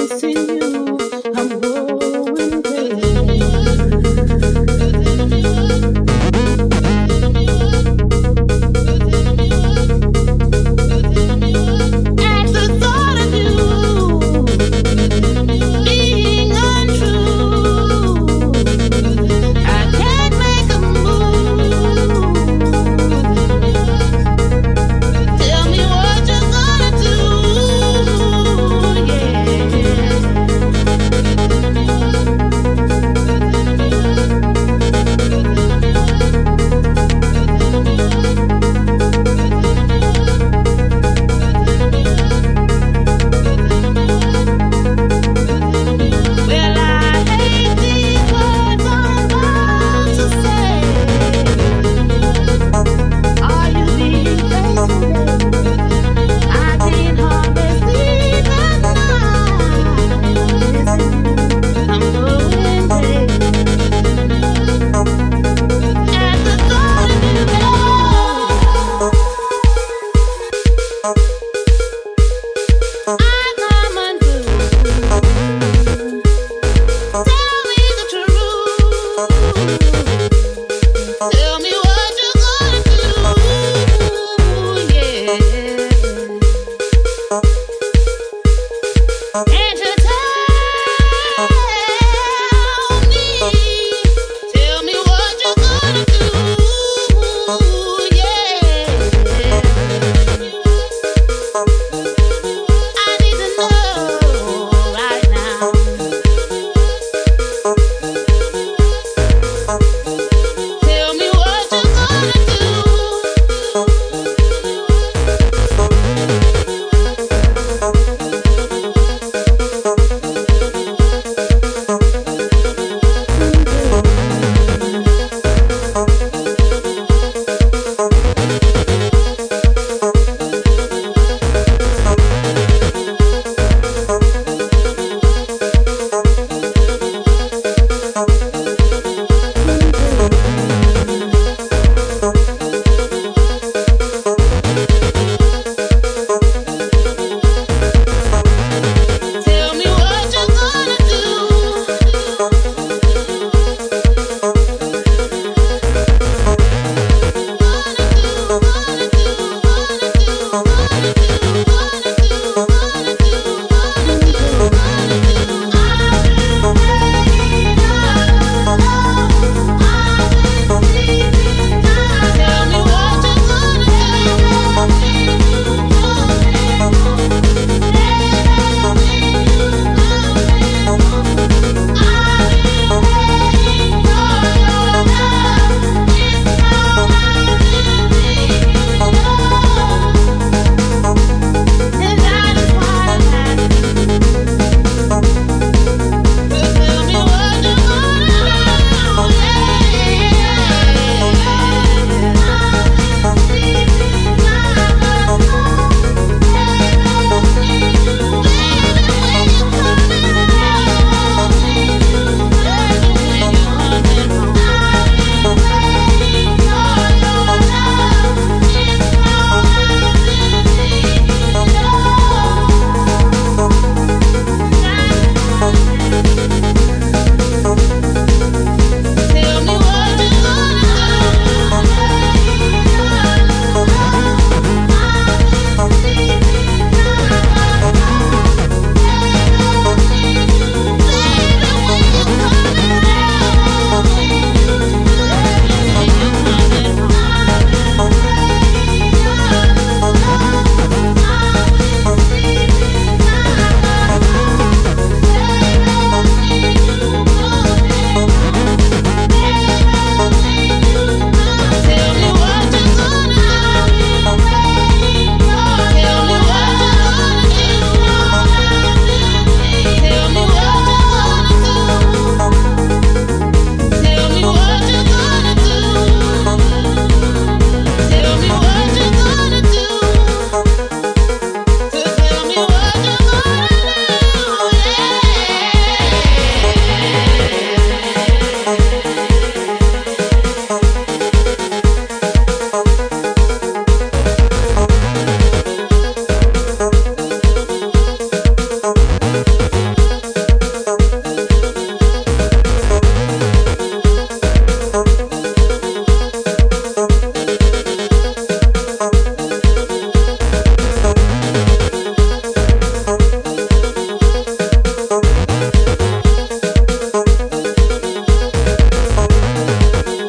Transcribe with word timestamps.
I 0.00 0.06
see 0.06 0.32
you. 0.32 0.79